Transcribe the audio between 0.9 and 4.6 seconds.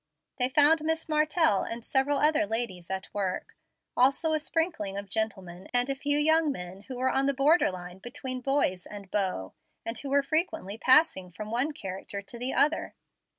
Martell and several other ladies at work; also a